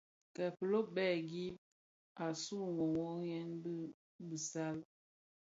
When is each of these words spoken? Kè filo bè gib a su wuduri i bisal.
Kè 0.35 0.45
filo 0.57 0.79
bè 0.95 1.07
gib 1.29 1.55
a 2.25 2.25
su 2.43 2.59
wuduri 2.77 3.37
i 4.19 4.23
bisal. 4.29 4.77